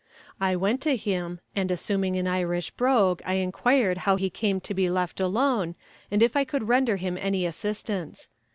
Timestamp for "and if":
6.09-6.35